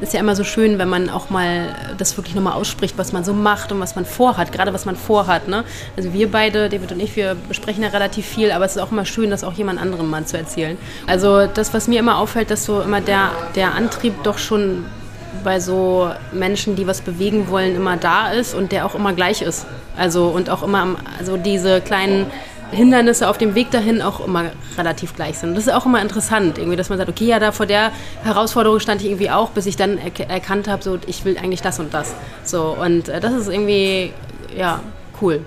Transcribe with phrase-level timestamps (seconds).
[0.00, 3.24] ist ja immer so schön, wenn man auch mal das wirklich nochmal ausspricht, was man
[3.24, 5.48] so macht und was man vorhat, gerade was man vorhat.
[5.48, 5.64] Ne?
[5.96, 8.92] Also wir beide, David und ich, wir besprechen ja relativ viel, aber es ist auch
[8.92, 10.76] immer schön, das auch jemand anderem mal zu erzählen.
[11.06, 14.84] Also das, was mir immer auffällt, dass so immer der, der Antrieb doch schon
[15.44, 19.42] bei so Menschen, die was bewegen wollen, immer da ist und der auch immer gleich
[19.42, 19.66] ist.
[19.96, 22.26] Also und auch immer, also diese kleinen
[22.70, 24.46] Hindernisse auf dem Weg dahin auch immer
[24.76, 25.56] relativ gleich sind.
[25.56, 27.92] das ist auch immer interessant, irgendwie, dass man sagt, okay, ja, da vor der
[28.22, 31.62] Herausforderung stand ich irgendwie auch, bis ich dann er erkannt habe, so, ich will eigentlich
[31.62, 32.14] das und das.
[32.44, 34.12] So, und äh, das ist irgendwie,
[34.56, 34.80] ja,
[35.20, 35.40] cool.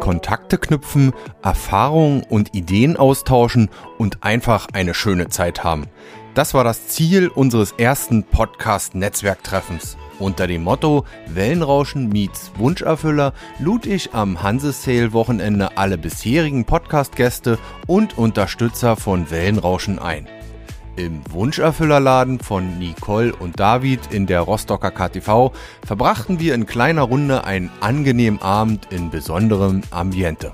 [0.00, 1.12] Kontakte knüpfen,
[1.42, 5.86] Erfahrungen und Ideen austauschen und einfach eine schöne Zeit haben.
[6.34, 9.98] Das war das Ziel unseres ersten Podcast-Netzwerktreffens.
[10.18, 18.96] Unter dem Motto Wellenrauschen meets Wunscherfüller lud ich am Hansesale-Wochenende alle bisherigen Podcast-Gäste und Unterstützer
[18.96, 20.26] von Wellenrauschen ein.
[20.96, 25.52] Im Wunscherfüllerladen von Nicole und David in der Rostocker KTV
[25.84, 30.52] verbrachten wir in kleiner Runde einen angenehmen Abend in besonderem Ambiente.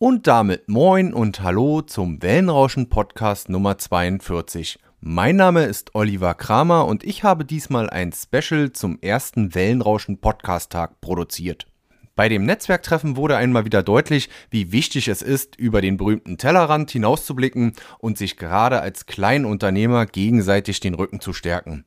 [0.00, 4.78] Und damit moin und hallo zum Wellenrauschen Podcast Nummer 42.
[5.00, 10.72] Mein Name ist Oliver Kramer und ich habe diesmal ein Special zum ersten Wellenrauschen Podcast
[10.72, 11.68] Tag produziert.
[12.16, 16.90] Bei dem Netzwerktreffen wurde einmal wieder deutlich, wie wichtig es ist, über den berühmten Tellerrand
[16.90, 21.84] hinauszublicken und sich gerade als Kleinunternehmer gegenseitig den Rücken zu stärken.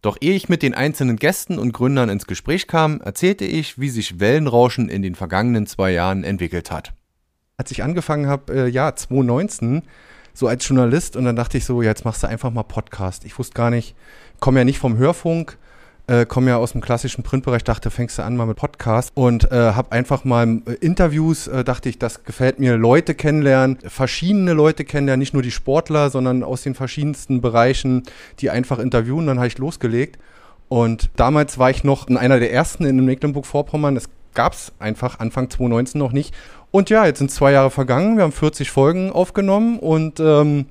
[0.00, 3.90] Doch ehe ich mit den einzelnen Gästen und Gründern ins Gespräch kam, erzählte ich, wie
[3.90, 6.94] sich Wellenrauschen in den vergangenen zwei Jahren entwickelt hat
[7.56, 9.82] als ich angefangen habe, äh, ja, 2019,
[10.34, 13.24] so als Journalist und dann dachte ich so, jetzt machst du einfach mal Podcast.
[13.24, 13.94] Ich wusste gar nicht,
[14.40, 15.56] komme ja nicht vom Hörfunk,
[16.06, 19.50] äh, komme ja aus dem klassischen Printbereich, dachte, fängst du an mal mit Podcast und
[19.50, 24.52] äh, habe einfach mal äh, Interviews, äh, dachte ich, das gefällt mir, Leute kennenlernen, verschiedene
[24.52, 28.02] Leute kennenlernen, nicht nur die Sportler, sondern aus den verschiedensten Bereichen,
[28.40, 29.26] die einfach interviewen.
[29.26, 30.18] Dann habe ich losgelegt
[30.68, 33.94] und damals war ich noch einer der ersten in Mecklenburg-Vorpommern.
[33.94, 36.34] Das gab es einfach Anfang 2019 noch nicht.
[36.70, 40.66] Und ja, jetzt sind zwei Jahre vergangen, wir haben 40 Folgen aufgenommen und ähm,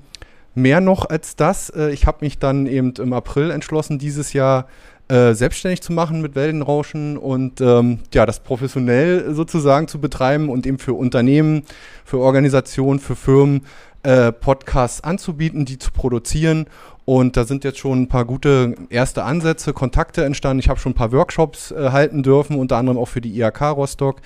[0.54, 1.70] mehr noch als das.
[1.70, 4.66] Äh, ich habe mich dann eben im April entschlossen, dieses Jahr
[5.08, 10.66] äh, selbstständig zu machen mit Wellenrauschen und ähm, ja, das professionell sozusagen zu betreiben und
[10.66, 11.64] eben für Unternehmen,
[12.04, 13.66] für Organisationen, für Firmen
[14.02, 16.66] äh, Podcasts anzubieten, die zu produzieren.
[17.04, 20.60] Und da sind jetzt schon ein paar gute erste Ansätze, Kontakte entstanden.
[20.60, 23.60] Ich habe schon ein paar Workshops äh, halten dürfen, unter anderem auch für die IHK
[23.60, 24.20] Rostock.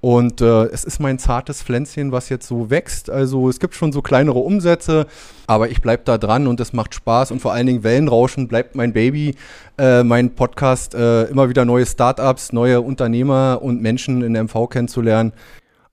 [0.00, 3.10] Und äh, es ist mein zartes Pflänzchen, was jetzt so wächst.
[3.10, 5.06] Also es gibt schon so kleinere Umsätze,
[5.46, 7.30] aber ich bleibe da dran und es macht Spaß.
[7.32, 9.34] Und vor allen Dingen Wellenrauschen bleibt mein Baby,
[9.78, 15.32] äh, mein Podcast, äh, immer wieder neue Startups, neue Unternehmer und Menschen in MV kennenzulernen.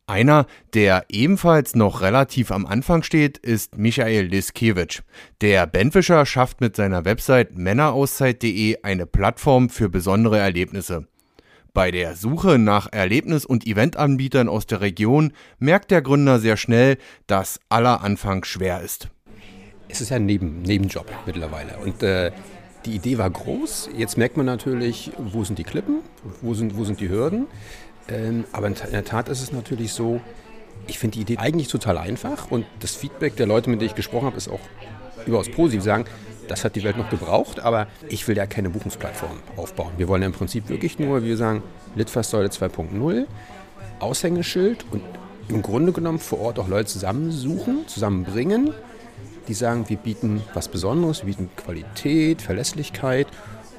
[0.10, 5.04] Einer, der ebenfalls noch relativ am Anfang steht, ist Michael Liskiewicz.
[5.42, 11.08] Der Benfischer schafft mit seiner Website männerauszeit.de eine Plattform für besondere Erlebnisse.
[11.74, 16.98] Bei der Suche nach Erlebnis- und Eventanbietern aus der Region merkt der Gründer sehr schnell,
[17.28, 19.10] dass aller Anfang schwer ist.
[19.90, 22.32] Es ist ja ein Neben Nebenjob mittlerweile und äh,
[22.86, 23.90] die Idee war groß.
[23.98, 26.00] Jetzt merkt man natürlich, wo sind die Klippen,
[26.42, 27.48] wo sind, wo sind die Hürden.
[28.10, 30.22] Ähm, aber in der Tat ist es natürlich so,
[30.88, 33.96] ich finde die Idee eigentlich total einfach und das Feedback der Leute, mit denen ich
[33.96, 34.60] gesprochen habe, ist auch
[35.26, 35.84] überaus positiv.
[35.84, 36.06] Sagen,
[36.48, 39.92] das hat die Welt noch gebraucht, aber ich will ja keine Buchungsplattform aufbauen.
[39.98, 41.64] Wir wollen ja im Prinzip wirklich nur, wie wir sagen,
[41.96, 43.26] Litfaßsäule 2.0,
[44.00, 45.02] Aushängeschild und
[45.50, 48.74] im Grunde genommen vor Ort auch Leute zusammensuchen, zusammenbringen,
[49.48, 53.28] die sagen, wir bieten was Besonderes, wir bieten Qualität, Verlässlichkeit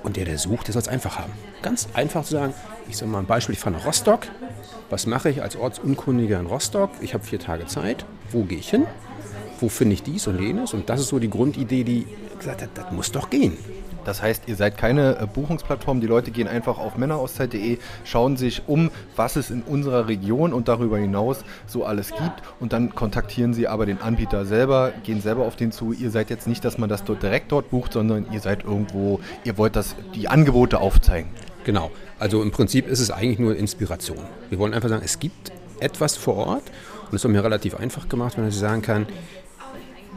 [0.03, 1.33] und der, der sucht, der soll es einfach haben.
[1.63, 2.55] Ganz einfach zu sagen,
[2.89, 4.21] ich sage mal ein Beispiel, ich fahre nach Rostock.
[4.91, 6.91] Was mache ich als Ortsunkundiger in Rostock?
[7.01, 8.07] Ich habe vier Tage Zeit.
[8.31, 8.87] Wo gehe ich hin?
[9.61, 10.73] Wo finde ich dies und jenes?
[10.73, 12.07] Und das ist so die Grundidee, die
[12.39, 13.59] gesagt hat, das muss doch gehen.
[14.05, 16.01] Das heißt, ihr seid keine äh, Buchungsplattform.
[16.01, 20.69] Die Leute gehen einfach auf männerauszeit.de, schauen sich um, was es in unserer Region und
[20.69, 22.43] darüber hinaus so alles gibt.
[22.59, 25.93] Und dann kontaktieren sie aber den Anbieter selber, gehen selber auf den zu.
[25.93, 29.21] Ihr seid jetzt nicht, dass man das dort direkt dort bucht, sondern ihr seid irgendwo,
[29.45, 31.29] ihr wollt das, die Angebote aufzeigen.
[31.69, 31.91] Genau.
[32.19, 34.25] Also im Prinzip ist es eigentlich nur Inspiration.
[34.49, 36.63] Wir wollen einfach sagen, es gibt etwas vor Ort
[37.11, 39.07] und es ist mir relativ einfach gemacht, wenn ich sagen kann,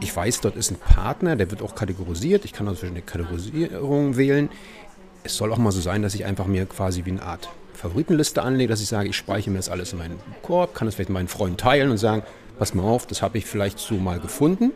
[0.00, 2.46] ich weiß, dort ist ein Partner, der wird auch kategorisiert.
[2.46, 4.48] Ich kann also verschiedene Kategorisierungen wählen.
[5.24, 8.40] Es soll auch mal so sein, dass ich einfach mir quasi wie eine Art Favoritenliste
[8.40, 11.10] anlege, dass ich sage, ich speichere mir das alles in meinen Korb, kann das vielleicht
[11.10, 12.22] meinen Freunden teilen und sagen,
[12.58, 14.72] pass mal auf, das habe ich vielleicht so mal gefunden.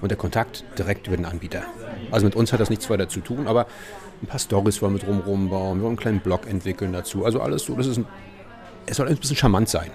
[0.00, 1.62] Und der Kontakt direkt über den Anbieter.
[2.10, 3.66] Also mit uns hat das nichts weiter zu tun, aber
[4.22, 7.24] ein paar Stories wollen wir drumherum bauen, wir wollen einen kleinen Blog entwickeln dazu.
[7.24, 8.06] Also alles so, das ist ein,
[8.86, 9.90] es soll ein bisschen charmant sein.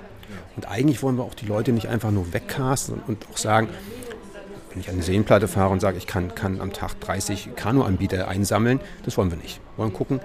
[0.56, 3.68] Und eigentlich wollen wir auch die Leute nicht einfach nur wegcasten und, auch sagen,
[4.72, 8.80] wenn ich eine Seenplatte fahre und sage, ich kann, kann am Tag 30 Kanuanbieter einsammeln,
[9.04, 9.60] das wollen wir nicht.
[9.75, 10.19] Wir wollen gucken,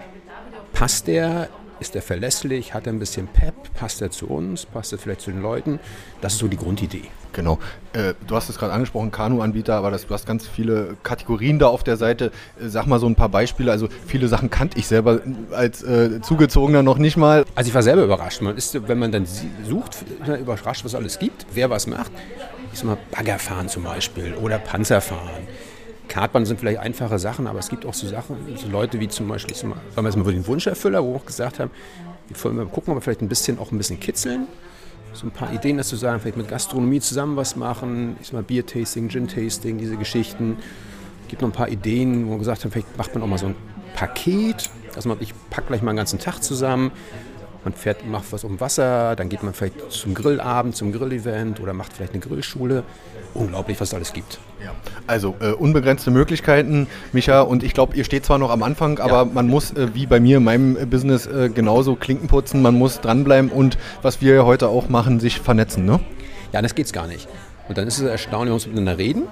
[0.73, 1.49] passt der,
[1.81, 5.23] ist der verlässlich, hat er ein bisschen Pep, passt er zu uns, passt er vielleicht
[5.23, 5.81] zu den Leuten.
[6.21, 7.05] Das ist so die Grundidee.
[7.33, 7.59] Genau.
[7.93, 11.69] Äh, du hast es gerade angesprochen, Kanu-Anbieter, aber das, du hast ganz viele Kategorien da
[11.69, 12.33] auf der Seite.
[12.61, 13.71] Äh, sag mal so ein paar Beispiele.
[13.71, 15.21] Also viele Sachen kannte ich selber
[15.53, 17.45] als äh, Zugezogener noch nicht mal.
[17.55, 18.43] Also ich war selber überrascht.
[18.43, 19.27] Man ist, wenn man dann
[19.67, 20.05] sucht,
[20.41, 22.13] überrascht, was alles gibt, wer was macht.
[22.73, 25.47] Ich sag mal, Baggerfahren zum Beispiel oder Panzerfahren.
[26.11, 29.29] Kartbahn sind vielleicht einfache Sachen, aber es gibt auch so Sachen, so Leute wie zum
[29.29, 31.71] Beispiel, sagen wir jetzt mal den Wunscherfüller, wo wir auch gesagt haben,
[32.29, 34.47] wir wollen mal gucken, ob wir vielleicht ein bisschen auch ein bisschen kitzeln.
[35.13, 38.43] So ein paar Ideen dazu sagen, vielleicht mit Gastronomie zusammen was machen, ich sag mal
[38.43, 40.57] Bier-Tasting, Gin-Tasting, diese Geschichten.
[41.23, 43.39] Es gibt noch ein paar Ideen, wo wir gesagt haben, vielleicht macht man auch mal
[43.39, 43.57] so ein
[43.95, 46.91] Paket, also ich packe gleich mal einen ganzen Tag zusammen,
[47.65, 51.73] man fährt, macht was um Wasser, dann geht man vielleicht zum Grillabend, zum Grillevent oder
[51.73, 52.85] macht vielleicht eine Grillschule.
[53.33, 54.41] Unglaublich, was es alles gibt.
[54.65, 54.73] Ja.
[55.07, 57.43] Also äh, unbegrenzte Möglichkeiten, Micha.
[57.43, 59.25] Und ich glaube, ihr steht zwar noch am Anfang, aber ja.
[59.25, 62.61] man muss, äh, wie bei mir in meinem äh, Business, äh, genauso Klinken putzen.
[62.61, 65.85] Man muss dranbleiben und, was wir heute auch machen, sich vernetzen.
[65.85, 66.01] Ne?
[66.53, 67.29] Ja, das geht's gar nicht.
[67.69, 69.23] Und dann ist es erstaunlich, wenn wir uns miteinander reden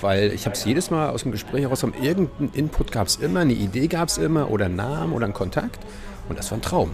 [0.00, 3.40] weil ich habe es jedes Mal aus dem Gespräch heraus, irgendeinen Input gab es immer,
[3.40, 5.78] eine Idee gab es immer oder einen Namen oder einen Kontakt
[6.28, 6.90] und das war ein Traum.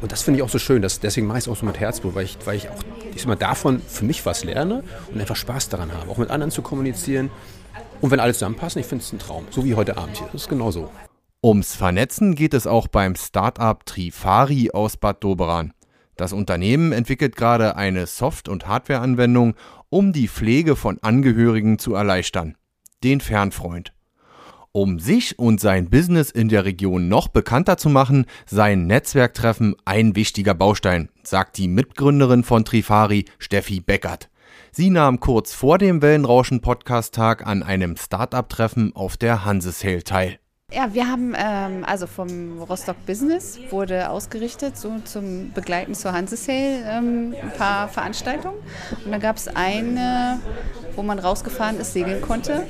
[0.00, 0.82] Und das finde ich auch so schön.
[0.82, 2.82] Dass, deswegen mache ich es auch so mit Herzblut, weil ich, weil ich auch
[3.14, 6.50] ich mal, davon für mich was lerne und einfach Spaß daran habe, auch mit anderen
[6.50, 7.30] zu kommunizieren.
[8.00, 9.46] Und wenn alle zusammenpassen, ich finde es ein Traum.
[9.50, 10.28] So wie heute Abend hier.
[10.32, 10.90] Das ist genau so.
[11.42, 15.72] Ums Vernetzen geht es auch beim Startup Trifari aus Bad Doberan.
[16.16, 19.54] Das Unternehmen entwickelt gerade eine Soft- und Hardware-Anwendung,
[19.88, 22.56] um die Pflege von Angehörigen zu erleichtern.
[23.04, 23.92] Den Fernfreund.
[24.72, 30.14] Um sich und sein Business in der Region noch bekannter zu machen, seien Netzwerktreffen ein
[30.14, 34.28] wichtiger Baustein, sagt die Mitgründerin von Trifari, Steffi Beckert.
[34.70, 40.38] Sie nahm kurz vor dem Wellenrauschen Podcast Tag an einem Startup-Treffen auf der Hansesale teil.
[40.70, 46.84] Ja, wir haben ähm, also vom Rostock Business wurde ausgerichtet so zum Begleiten zur Hansesale
[46.86, 48.58] ähm, ein paar Veranstaltungen
[49.02, 50.38] und dann gab es eine,
[50.94, 52.66] wo man rausgefahren ist, segeln konnte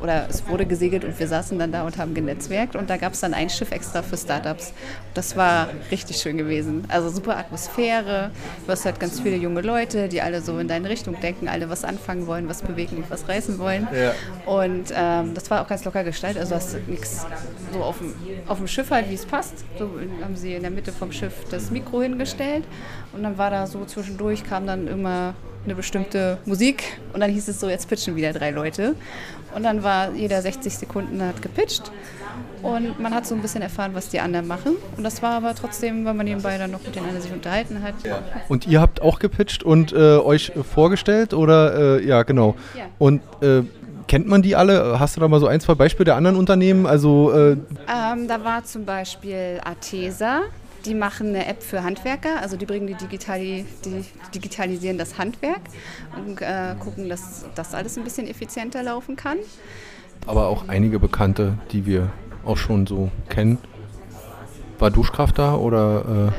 [0.00, 3.12] oder es wurde gesegelt und wir saßen dann da und haben genetzwerkt und da gab
[3.12, 4.72] es dann ein Schiff extra für Startups.
[5.14, 6.84] Das war richtig schön gewesen.
[6.88, 8.30] Also super Atmosphäre,
[8.64, 11.68] du hast halt ganz viele junge Leute, die alle so in deine Richtung denken, alle
[11.68, 13.88] was anfangen wollen, was bewegen und was reißen wollen.
[13.92, 14.12] Ja.
[14.50, 17.26] Und ähm, das war auch ganz locker gestaltet, also hast nichts
[17.72, 18.14] so auf dem,
[18.46, 19.64] auf dem Schiff halt, wie es passt.
[19.78, 19.90] So
[20.22, 22.64] haben sie in der Mitte vom Schiff das Mikro hingestellt
[23.12, 27.48] und dann war da so zwischendurch, kam dann immer eine bestimmte Musik und dann hieß
[27.48, 28.94] es so, jetzt pitchen wieder drei Leute.
[29.54, 31.90] Und dann war jeder 60 Sekunden hat gepitcht
[32.62, 34.76] und man hat so ein bisschen erfahren, was die anderen machen.
[34.96, 37.82] Und das war aber trotzdem, weil man nebenbei dann noch mit den anderen sich unterhalten
[37.82, 37.94] hat.
[38.48, 42.54] Und ihr habt auch gepitcht und äh, euch vorgestellt oder äh, ja genau.
[42.76, 42.84] Ja.
[42.98, 43.62] Und äh,
[44.08, 45.00] kennt man die alle?
[45.00, 46.86] Hast du da mal so ein, zwei Beispiele der anderen Unternehmen?
[46.86, 50.42] Also äh ähm, da war zum Beispiel Atesa.
[50.84, 54.04] Die machen eine App für Handwerker, also die bringen die, Digitali die
[54.34, 55.60] digitalisieren das Handwerk
[56.16, 59.38] und äh, gucken, dass das alles ein bisschen effizienter laufen kann.
[60.26, 62.10] Aber auch einige Bekannte, die wir
[62.44, 63.58] auch schon so kennen.
[64.78, 66.32] War Duschkraft da oder?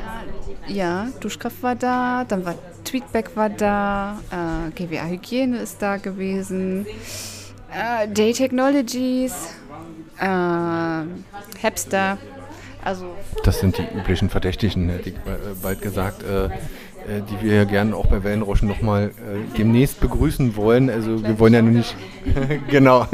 [0.68, 0.72] Äh?
[0.72, 2.54] Ja, Duschkraft war da, dann war
[2.84, 6.86] Tweetback war da, äh, GWA Hygiene ist da gewesen,
[7.70, 9.32] äh, Day Technologies,
[10.18, 11.04] äh,
[11.60, 12.18] Hepster
[12.84, 13.06] also
[13.44, 16.50] das sind die üblichen Verdächtigen, hätte ich äh, bald gesagt, äh, äh,
[17.28, 20.90] die wir ja gerne auch bei Wellenrauschen nochmal äh, demnächst begrüßen wollen.
[20.90, 21.96] Also wir wollen ja nur nicht.
[22.68, 23.06] genau.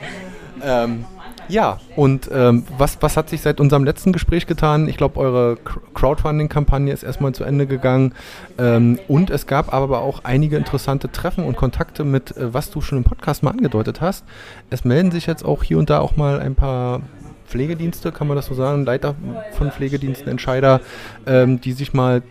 [0.62, 1.04] ähm,
[1.48, 4.88] ja, und ähm, was, was hat sich seit unserem letzten Gespräch getan?
[4.88, 5.58] Ich glaube, eure
[5.94, 8.14] Crowdfunding-Kampagne ist erstmal zu Ende gegangen.
[8.56, 12.80] Ähm, und es gab aber auch einige interessante Treffen und Kontakte mit, äh, was du
[12.80, 14.24] schon im Podcast mal angedeutet hast.
[14.70, 17.02] Es melden sich jetzt auch hier und da auch mal ein paar
[17.46, 19.14] Pflegedienste, kann man das so sagen, Leiter
[19.52, 20.80] von Pflegediensten, Entscheider,
[21.26, 22.22] ähm, die sich mal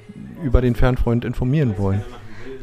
[0.43, 2.03] über den Fernfreund informieren wollen.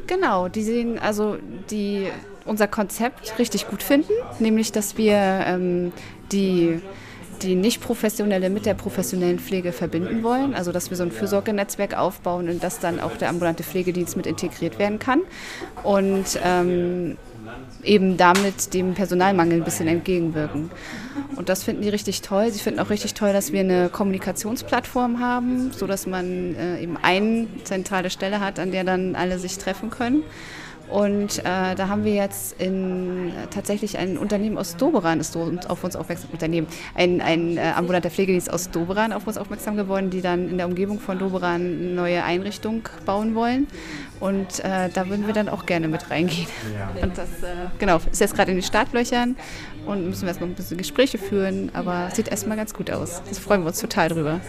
[0.06, 1.36] Genau, die sehen also
[1.70, 2.08] die
[2.44, 5.92] unser Konzept richtig gut finden, nämlich dass wir ähm,
[6.32, 6.80] die
[7.42, 10.54] die nicht professionelle mit der professionellen Pflege verbinden wollen.
[10.54, 14.26] Also dass wir so ein Fürsorgenetzwerk aufbauen und dass dann auch der ambulante Pflegedienst mit
[14.26, 15.22] integriert werden kann.
[15.82, 17.16] Und ähm,
[17.82, 20.70] eben damit dem Personalmangel ein bisschen entgegenwirken.
[21.36, 22.50] Und das finden die richtig toll.
[22.50, 27.46] Sie finden auch richtig toll, dass wir eine Kommunikationsplattform haben, sodass man äh, eben eine
[27.64, 30.22] zentrale Stelle hat, an der dann alle sich treffen können.
[30.90, 35.94] Und äh, da haben wir jetzt in, tatsächlich ein Unternehmen aus Doberan ist auf uns
[35.94, 40.48] aufmerksam, Unternehmen, ein, ein äh, ambulanter Pflegedienst aus Doberan auf uns aufmerksam geworden, die dann
[40.48, 43.68] in der Umgebung von Doberan eine neue Einrichtung bauen wollen.
[44.18, 46.48] Und äh, da würden wir dann auch gerne mit reingehen.
[46.74, 47.02] Ja.
[47.02, 49.36] Und das, äh, genau, ist jetzt gerade in den Startlöchern
[49.86, 53.22] und müssen wir erstmal ein bisschen Gespräche führen, aber sieht erstmal ganz gut aus.
[53.28, 54.40] Das freuen wir uns total drüber.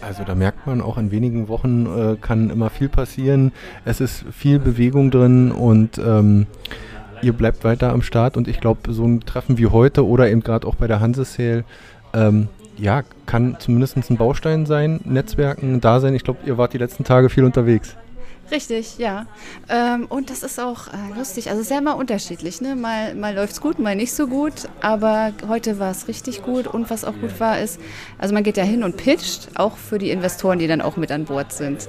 [0.00, 3.52] Also da merkt man auch in wenigen Wochen äh, kann immer viel passieren.
[3.84, 6.46] Es ist viel Bewegung drin und ähm,
[7.22, 10.42] ihr bleibt weiter am Start und ich glaube, so ein Treffen wie heute oder eben
[10.42, 11.64] gerade auch bei der Hanse Sale,
[12.14, 16.14] ähm, ja, kann zumindest ein Baustein sein, Netzwerken da sein.
[16.14, 17.96] Ich glaube, ihr wart die letzten Tage viel unterwegs.
[18.50, 19.26] Richtig, ja.
[19.68, 21.50] Ähm, und das ist auch äh, lustig.
[21.50, 22.60] Also sehr mal unterschiedlich.
[22.60, 22.74] Ne?
[22.74, 24.68] Mal, mal läuft es gut, mal nicht so gut.
[24.80, 26.66] Aber heute war es richtig gut.
[26.66, 27.78] Und was auch gut war, ist,
[28.18, 31.12] also man geht ja hin und pitcht, auch für die Investoren, die dann auch mit
[31.12, 31.88] an Bord sind.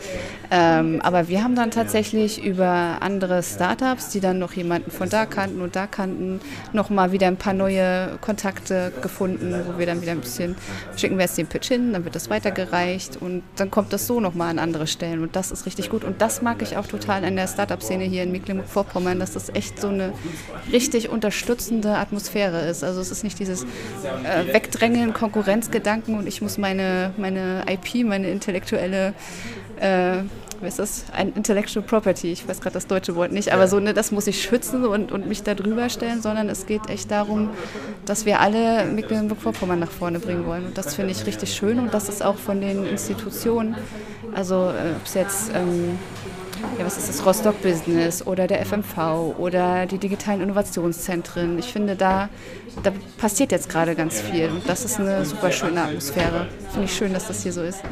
[0.52, 5.26] Ähm, aber wir haben dann tatsächlich über andere Startups, die dann noch jemanden von da
[5.26, 6.42] kannten und da kannten,
[6.74, 10.56] nochmal wieder ein paar neue Kontakte gefunden, wo wir dann wieder ein bisschen
[10.96, 14.20] schicken wir jetzt den Pitch hin, dann wird das weitergereicht und dann kommt das so
[14.20, 15.24] nochmal an andere Stellen.
[15.24, 16.04] Und das ist richtig gut.
[16.04, 19.48] Und das macht mag ich auch total an der Startup-Szene hier in Mecklenburg-Vorpommern, dass das
[19.48, 20.12] echt so eine
[20.70, 22.84] richtig unterstützende Atmosphäre ist.
[22.84, 28.30] Also es ist nicht dieses äh, Wegdrängeln, Konkurrenzgedanken und ich muss meine, meine IP, meine
[28.30, 29.14] intellektuelle
[29.80, 30.24] äh,
[30.62, 31.04] was ist das?
[31.14, 34.28] Ein Intellectual Property, ich weiß gerade das deutsche Wort nicht, aber so, ne, das muss
[34.28, 37.50] ich schützen und, und mich da drüber stellen, sondern es geht echt darum,
[38.06, 40.68] dass wir alle Mecklenburg-Vorpommern nach vorne bringen wollen.
[40.68, 43.76] Und das finde ich richtig schön und das ist auch von den Institutionen,
[44.34, 45.98] also äh, ob es jetzt ähm,
[46.78, 51.58] ja, was ist das Rostock Business oder der FMV oder die digitalen Innovationszentren.
[51.60, 52.30] Ich finde, da,
[52.84, 56.48] da passiert jetzt gerade ganz viel und das ist eine super schöne Atmosphäre.
[56.72, 57.84] Finde ich schön, dass das hier so ist.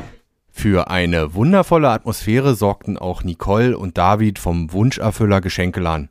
[0.51, 6.09] Für eine wundervolle Atmosphäre sorgten auch Nicole und David vom Wunscherfüller Geschenkeladen.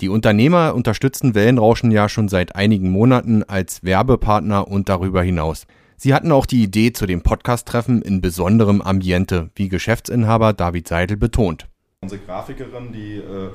[0.00, 5.66] Die Unternehmer unterstützen Wellenrauschen ja schon seit einigen Monaten als Werbepartner und darüber hinaus.
[5.96, 11.18] Sie hatten auch die Idee zu dem Podcast-Treffen in besonderem Ambiente, wie Geschäftsinhaber David Seidel
[11.18, 11.69] betont.
[12.02, 13.50] Unsere Grafikerin, die äh,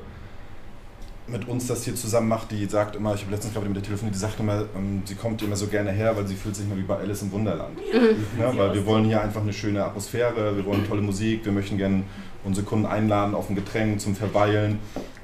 [1.26, 3.82] mit uns das hier zusammen macht, die sagt immer, ich habe letztens gerade mit der
[3.82, 6.64] Telefon, die sagt immer, ähm, sie kommt immer so gerne her, weil sie fühlt sich
[6.64, 7.76] immer wie bei Alice im Wunderland.
[7.76, 8.40] Mhm.
[8.40, 11.76] Ja, weil wir wollen hier einfach eine schöne Atmosphäre, wir wollen tolle Musik, wir möchten
[11.76, 12.04] gerne
[12.44, 14.78] unsere Kunden einladen auf ein Getränk zum Verweilen.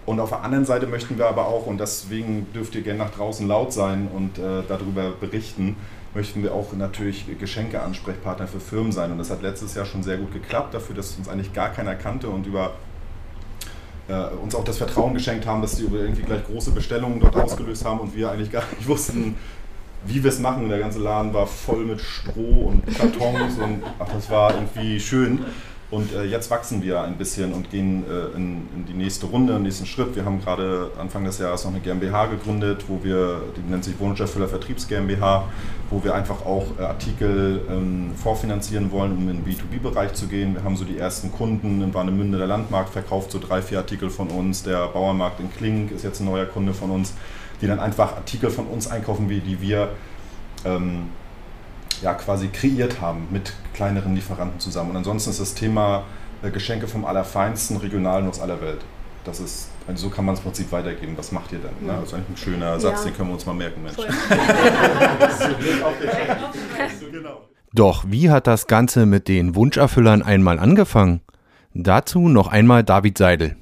[0.05, 3.11] Und auf der anderen Seite möchten wir aber auch, und deswegen dürft ihr gerne nach
[3.11, 5.77] draußen laut sein und äh, darüber berichten,
[6.13, 9.13] möchten wir auch natürlich Geschenke-Ansprechpartner für Firmen sein.
[9.13, 11.95] Und das hat letztes Jahr schon sehr gut geklappt, dafür, dass uns eigentlich gar keiner
[11.95, 12.73] kannte und über
[14.13, 17.85] äh, uns auch das Vertrauen geschenkt haben, dass sie irgendwie gleich große Bestellungen dort ausgelöst
[17.85, 19.37] haben und wir eigentlich gar nicht wussten,
[20.07, 20.69] wie wir es machen.
[20.69, 25.45] Der ganze Laden war voll mit Stroh und Kartons und ach, das war irgendwie schön.
[25.93, 29.53] Und äh, jetzt wachsen wir ein bisschen und gehen äh, in, in, die nächste Runde,
[29.53, 30.17] den nächsten Schritt.
[30.17, 34.01] Wir haben gerade Anfang des Jahres noch eine GmbH gegründet, wo wir, die nennt sich
[34.01, 35.45] Wohnscherfüller Vertriebs GmbH,
[35.91, 40.55] wo wir einfach auch äh, Artikel ähm, vorfinanzieren wollen, um in den B2B-Bereich zu gehen.
[40.55, 44.09] Wir haben so die ersten Kunden in Warnemünde, der Landmarkt verkauft so drei, vier Artikel
[44.09, 44.63] von uns.
[44.63, 47.13] Der Bauernmarkt in Klink ist jetzt ein neuer Kunde von uns,
[47.61, 49.91] die dann einfach Artikel von uns einkaufen, wie die wir
[50.65, 51.11] ähm,
[52.03, 54.91] ja, quasi kreiert haben mit kleineren Lieferanten zusammen.
[54.91, 56.05] Und ansonsten ist das Thema
[56.43, 58.81] äh, Geschenke vom Allerfeinsten, regional und aus aller Welt.
[59.25, 61.15] Das ist, also so kann man es im Prinzip weitergeben.
[61.17, 61.87] Was macht ihr denn?
[61.87, 61.95] Ne?
[62.01, 63.11] Das ist eigentlich ein schöner Satz, ja.
[63.11, 63.97] den können wir uns mal merken, Mensch.
[67.75, 71.21] Doch wie hat das Ganze mit den Wunscherfüllern einmal angefangen?
[71.73, 73.57] Dazu noch einmal David Seidel.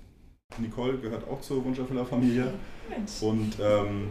[0.58, 2.52] Nicole gehört auch zur Wunscherfüllerfamilie
[3.20, 4.08] und ähm,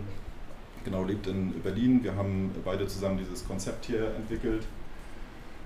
[0.84, 2.04] genau lebt in Berlin.
[2.04, 4.66] Wir haben beide zusammen dieses Konzept hier entwickelt.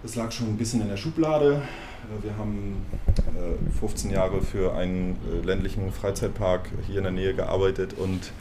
[0.04, 1.62] Es lag schon ein bisschen in der Schublade.
[2.04, 2.86] Äh, wir haben
[3.80, 8.34] 15 äh, Jahre für einen äh, ländlichen Freizeitpark hier in der Nähe gearbeitet und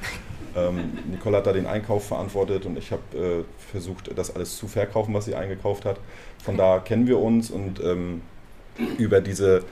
[0.57, 5.15] ähm, Nicole hat da den Einkauf verantwortet und ich habe versucht, das alles zu verkaufen,
[5.15, 6.01] was sie eingekauft hat.
[6.43, 8.23] Von da kennen wir uns und ähm,
[8.99, 9.65] über diese,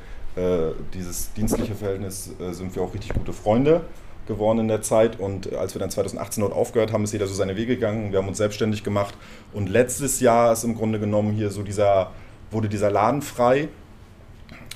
[0.94, 3.82] dieses dienstliche Verhältnis sind wir auch richtig gute Freunde
[4.30, 5.20] geworden in der Zeit.
[5.20, 8.12] Und als wir dann 2018 dort aufgehört haben, ist jeder so seine Wege gegangen.
[8.12, 9.14] Wir haben uns selbstständig gemacht.
[9.52, 12.12] Und letztes Jahr ist im Grunde genommen hier so dieser,
[12.50, 13.68] wurde dieser Laden frei.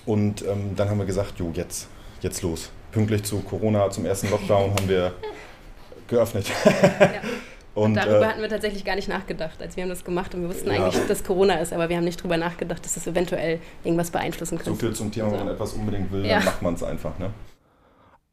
[0.05, 1.89] Und ähm, dann haben wir gesagt, jo, jetzt,
[2.21, 2.71] jetzt los.
[2.93, 5.13] Pünktlich zu Corona, zum ersten Lockdown haben wir
[6.09, 6.47] geöffnet.
[6.67, 7.09] Ja.
[7.75, 10.43] Und, darüber äh, hatten wir tatsächlich gar nicht nachgedacht, als wir haben das gemacht und
[10.43, 10.85] wir wussten ja.
[10.85, 14.59] eigentlich, dass Corona ist, aber wir haben nicht darüber nachgedacht, dass das eventuell irgendwas beeinflussen
[14.59, 14.71] könnte.
[14.71, 15.39] So viel zum Thema, also.
[15.39, 16.37] wenn man etwas unbedingt will, ja.
[16.37, 17.19] dann macht man es einfach.
[17.19, 17.31] Ne?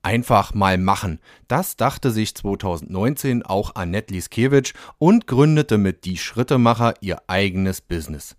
[0.04, 1.20] Einfach mal machen.
[1.48, 8.36] Das dachte sich 2019 auch Annette Liskiewicz und gründete mit Die Schrittemacher ihr eigenes Business.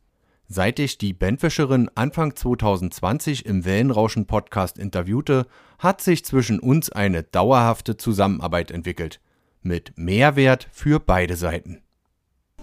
[0.49, 5.47] Seit ich die Bandwäscherin Anfang 2020 im Wellenrauschen-Podcast interviewte,
[5.78, 9.21] hat sich zwischen uns eine dauerhafte Zusammenarbeit entwickelt.
[9.62, 11.83] Mit Mehrwert für beide Seiten.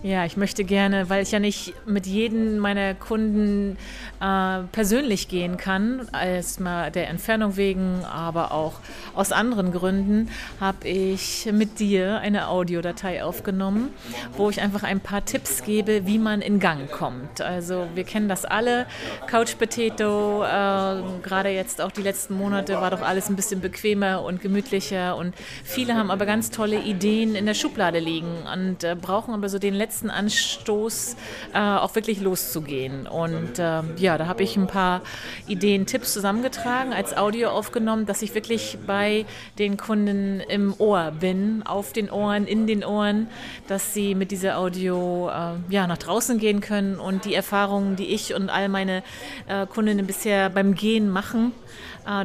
[0.01, 3.75] Ja, ich möchte gerne, weil ich ja nicht mit jedem meiner Kunden
[4.21, 8.75] äh, persönlich gehen kann, erstmal der Entfernung wegen, aber auch
[9.13, 10.29] aus anderen Gründen,
[10.61, 13.89] habe ich mit dir eine Audiodatei aufgenommen,
[14.37, 17.41] wo ich einfach ein paar Tipps gebe, wie man in Gang kommt.
[17.41, 18.85] Also wir kennen das alle,
[19.27, 24.23] Couch Potato, äh, gerade jetzt auch die letzten Monate war doch alles ein bisschen bequemer
[24.23, 28.95] und gemütlicher und viele haben aber ganz tolle Ideen in der Schublade liegen und äh,
[28.95, 31.15] brauchen aber so den letzten letzten Anstoß
[31.55, 33.07] äh, auch wirklich loszugehen.
[33.07, 35.01] Und äh, ja, da habe ich ein paar
[35.47, 39.25] Ideen, Tipps zusammengetragen, als Audio aufgenommen, dass ich wirklich bei
[39.57, 43.29] den Kunden im Ohr bin, auf den Ohren, in den Ohren,
[43.67, 48.13] dass sie mit dieser Audio äh, ja, nach draußen gehen können und die Erfahrungen, die
[48.13, 49.01] ich und all meine
[49.47, 51.51] äh, Kundinnen bisher beim Gehen machen,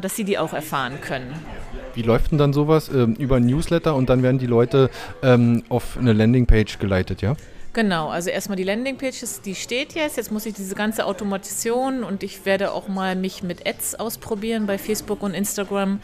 [0.00, 1.32] dass sie die auch erfahren können.
[1.94, 2.88] Wie läuft denn dann sowas?
[2.88, 4.90] Ähm, über ein Newsletter und dann werden die Leute
[5.22, 7.36] ähm, auf eine Landingpage geleitet, ja?
[7.74, 10.16] Genau, also erstmal die Landingpage, die steht jetzt.
[10.16, 14.66] Jetzt muss ich diese ganze Automation und ich werde auch mal mich mit Ads ausprobieren
[14.66, 15.98] bei Facebook und Instagram,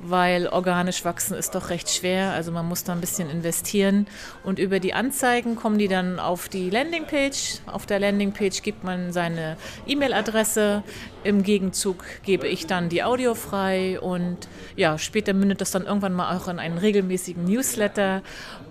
[0.00, 2.32] weil organisch wachsen ist doch recht schwer.
[2.32, 4.06] Also man muss da ein bisschen investieren.
[4.42, 7.60] Und über die Anzeigen kommen die dann auf die Landingpage.
[7.64, 10.82] Auf der Landingpage gibt man seine E-Mail-Adresse.
[11.22, 16.12] Im Gegenzug gebe ich dann die Audio frei und ja, später mündet das dann irgendwann
[16.12, 18.20] mal auch in einen regelmäßigen Newsletter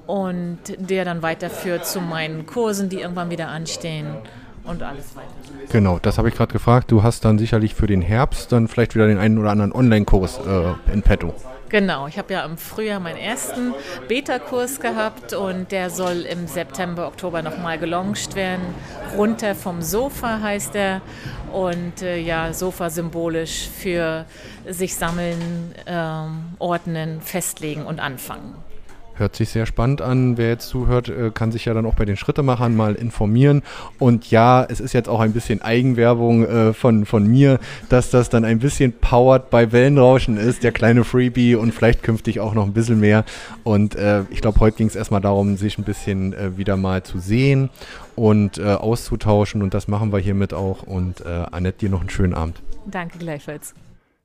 [0.08, 4.08] und der dann weiterführt zu meinen Kursen, die irgendwann wieder anstehen
[4.64, 5.28] und alles weiter.
[5.72, 6.92] Genau, das habe ich gerade gefragt.
[6.92, 10.40] Du hast dann sicherlich für den Herbst dann vielleicht wieder den einen oder anderen Online-Kurs
[10.46, 11.34] äh, in petto.
[11.70, 13.74] Genau, ich habe ja im Frühjahr meinen ersten
[14.08, 18.62] Beta-Kurs gehabt und der soll im September, Oktober nochmal gelauncht werden.
[19.18, 21.02] Runter vom Sofa heißt er
[21.52, 24.26] und äh, ja, Sofa symbolisch für
[24.70, 28.54] sich sammeln, ähm, ordnen, festlegen und anfangen.
[29.16, 30.38] Hört sich sehr spannend an.
[30.38, 33.62] Wer jetzt zuhört, äh, kann sich ja dann auch bei den Schrittemachern mal informieren.
[34.00, 38.30] Und ja, es ist jetzt auch ein bisschen Eigenwerbung äh, von, von mir, dass das
[38.30, 42.66] dann ein bisschen powered bei Wellenrauschen ist, der kleine Freebie und vielleicht künftig auch noch
[42.66, 43.24] ein bisschen mehr.
[43.64, 47.04] Und äh, ich glaube, heute ging es erstmal darum, sich ein bisschen äh, wieder mal
[47.04, 47.70] zu sehen
[48.16, 49.62] und äh, auszutauschen.
[49.62, 50.84] Und das machen wir hiermit auch.
[50.84, 52.62] Und äh, Annette, dir noch einen schönen Abend.
[52.86, 53.76] Danke gleichfalls.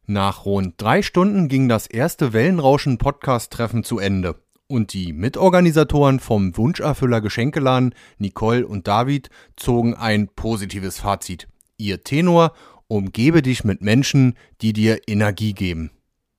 [0.06, 4.36] Nach rund drei Stunden ging das erste Wellenrauschen-Podcast-Treffen zu Ende.
[4.70, 11.48] Und die Mitorganisatoren vom Wunscherfüller Geschenkeladen, Nicole und David, zogen ein positives Fazit.
[11.78, 12.52] Ihr Tenor,
[12.86, 15.90] umgebe dich mit Menschen, die dir Energie geben.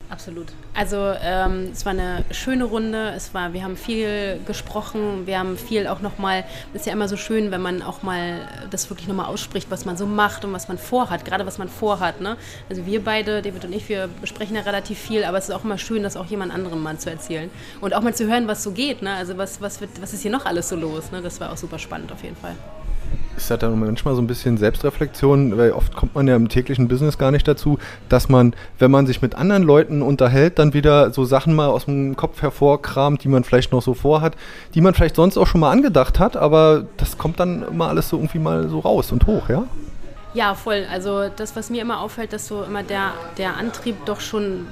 [0.09, 0.47] Absolut.
[0.73, 3.13] Also ähm, es war eine schöne Runde.
[3.15, 5.27] Es war, wir haben viel gesprochen.
[5.27, 6.45] Wir haben viel auch nochmal.
[6.73, 8.41] Es ist ja immer so schön, wenn man auch mal
[8.71, 11.25] das wirklich nochmal ausspricht, was man so macht und was man vorhat.
[11.25, 12.21] Gerade was man vorhat.
[12.21, 12.37] Ne?
[12.69, 15.63] Also wir beide, David und ich, wir besprechen ja relativ viel, aber es ist auch
[15.63, 18.63] immer schön, das auch jemand anderem mal zu erzählen und auch mal zu hören, was
[18.63, 19.03] so geht.
[19.03, 19.13] Ne?
[19.13, 21.11] Also was, was, wird, was ist hier noch alles so los?
[21.11, 21.21] Ne?
[21.21, 22.55] Das war auch super spannend auf jeden Fall
[23.43, 26.87] ist halt dann manchmal so ein bisschen Selbstreflexion, weil oft kommt man ja im täglichen
[26.87, 31.11] Business gar nicht dazu, dass man, wenn man sich mit anderen Leuten unterhält, dann wieder
[31.11, 34.35] so Sachen mal aus dem Kopf hervorkramt, die man vielleicht noch so vorhat,
[34.73, 38.09] die man vielleicht sonst auch schon mal angedacht hat, aber das kommt dann immer alles
[38.09, 39.63] so irgendwie mal so raus und hoch, ja?
[40.33, 40.85] Ja, voll.
[40.91, 44.67] Also das, was mir immer auffällt, dass so immer der, der Antrieb doch schon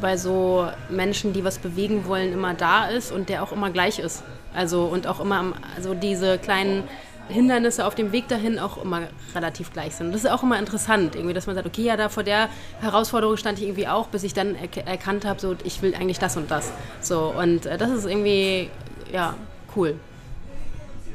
[0.00, 3.98] bei so Menschen, die was bewegen wollen, immer da ist und der auch immer gleich
[3.98, 4.22] ist.
[4.54, 6.84] Also und auch immer, also diese kleinen
[7.28, 9.02] Hindernisse auf dem Weg dahin auch immer
[9.34, 10.06] relativ gleich sind.
[10.06, 12.48] Und das ist auch immer interessant, irgendwie, dass man sagt, okay, ja, da vor der
[12.80, 16.18] Herausforderung stand ich irgendwie auch, bis ich dann er erkannt habe, so, ich will eigentlich
[16.18, 16.72] das und das.
[17.00, 18.68] So, und äh, das ist irgendwie,
[19.12, 19.34] ja,
[19.76, 19.94] cool.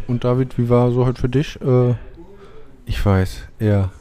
[0.08, 1.60] Und David, wie war so heute für dich?
[1.62, 1.94] Äh,
[2.86, 3.92] ich weiß, eher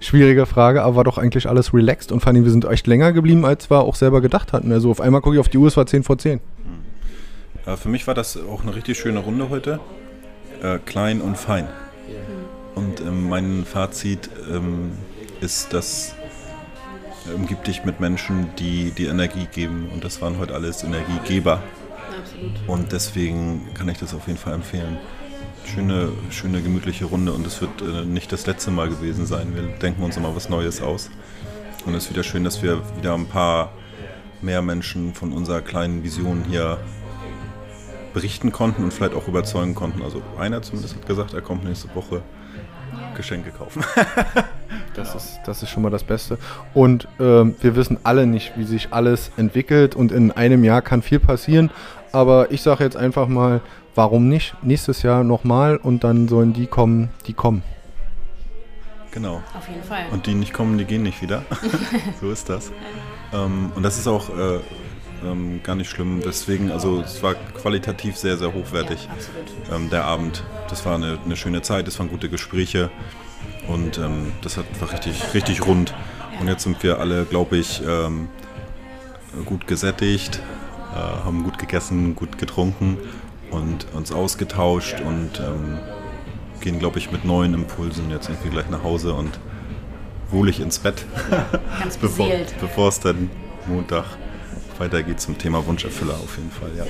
[0.00, 3.44] schwierige Frage, aber war doch eigentlich alles relaxed und fand wir sind echt länger geblieben,
[3.44, 4.72] als wir auch selber gedacht hatten.
[4.72, 6.40] Also auf einmal gucke ich auf die Uhr, es war 10 vor 10.
[7.66, 9.80] Ja, für mich war das auch eine richtig schöne Runde heute
[10.64, 11.68] äh, klein und fein.
[12.74, 14.92] Und ähm, mein Fazit ähm,
[15.40, 16.14] ist, dass
[17.28, 19.88] äh, umgib dich mit Menschen, die die Energie geben.
[19.92, 21.62] Und das waren heute alles Energiegeber.
[22.18, 22.68] Absolut.
[22.68, 24.96] Und deswegen kann ich das auf jeden Fall empfehlen.
[25.66, 29.54] Schöne, schöne, gemütliche Runde und es wird äh, nicht das letzte Mal gewesen sein.
[29.54, 31.10] Wir denken uns immer was Neues aus.
[31.86, 33.72] Und es ist wieder schön, dass wir wieder ein paar
[34.40, 36.78] mehr Menschen von unserer kleinen Vision hier
[38.14, 40.02] berichten konnten und vielleicht auch überzeugen konnten.
[40.02, 42.22] Also einer zumindest hat gesagt, er kommt nächste Woche
[43.14, 43.84] Geschenke kaufen.
[44.94, 45.16] das, genau.
[45.16, 46.38] ist, das ist schon mal das Beste.
[46.72, 51.02] Und ähm, wir wissen alle nicht, wie sich alles entwickelt und in einem Jahr kann
[51.02, 51.70] viel passieren.
[52.12, 53.60] Aber ich sage jetzt einfach mal,
[53.94, 54.54] warum nicht?
[54.62, 57.62] Nächstes Jahr nochmal und dann sollen die kommen, die kommen.
[59.10, 59.42] Genau.
[59.56, 60.06] Auf jeden Fall.
[60.10, 61.42] Und die nicht kommen, die gehen nicht wieder.
[62.20, 62.72] so ist das.
[63.32, 64.58] Ähm, und das ist auch äh,
[65.24, 66.20] ähm, gar nicht schlimm.
[66.24, 69.08] Deswegen, also es war qualitativ sehr, sehr hochwertig.
[69.10, 69.44] absolut.
[69.72, 70.44] Ähm, der Abend.
[70.68, 72.90] Das war eine, eine schöne Zeit, es waren gute Gespräche.
[73.68, 75.94] Und ähm, das hat, war richtig, richtig rund.
[76.40, 78.28] Und jetzt sind wir alle, glaube ich, ähm,
[79.44, 80.40] gut gesättigt,
[80.92, 82.98] äh, haben gut gegessen, gut getrunken
[83.50, 85.78] und uns ausgetauscht und ähm,
[86.60, 89.38] gehen, glaube ich, mit neuen Impulsen jetzt irgendwie gleich nach Hause und
[90.30, 91.04] wohlig ins Bett,
[91.78, 92.54] Ganz bevor, beseelt.
[92.60, 93.30] bevor es dann
[93.66, 94.04] Montag
[94.80, 96.84] weitergeht zum Thema Wunscherfüller auf jeden Fall, ja.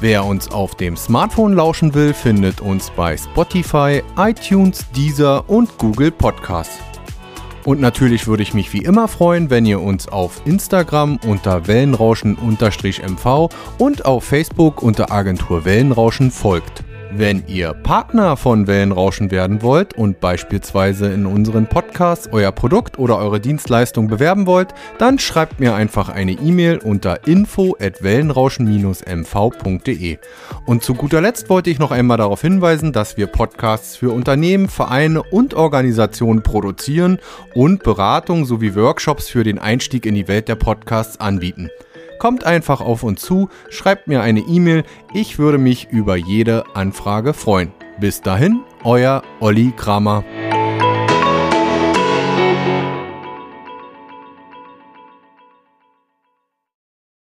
[0.00, 6.10] Wer uns auf dem Smartphone lauschen will, findet uns bei Spotify, iTunes, Deezer und Google
[6.10, 6.78] Podcasts.
[7.64, 13.48] Und natürlich würde ich mich wie immer freuen, wenn ihr uns auf Instagram unter Wellenrauschen-MV
[13.78, 16.84] und auf Facebook unter Agentur Wellenrauschen folgt.
[17.14, 23.18] Wenn ihr Partner von Wellenrauschen werden wollt und beispielsweise in unseren Podcasts euer Produkt oder
[23.18, 30.18] eure Dienstleistung bewerben wollt, dann schreibt mir einfach eine E-Mail unter info@wellenrauschen-mv.de.
[30.64, 34.70] Und zu guter Letzt wollte ich noch einmal darauf hinweisen, dass wir Podcasts für Unternehmen,
[34.70, 37.18] Vereine und Organisationen produzieren
[37.54, 41.68] und Beratung sowie Workshops für den Einstieg in die Welt der Podcasts anbieten.
[42.22, 47.34] Kommt einfach auf uns zu, schreibt mir eine E-Mail, ich würde mich über jede Anfrage
[47.34, 47.72] freuen.
[47.98, 50.22] Bis dahin, euer Olli Kramer.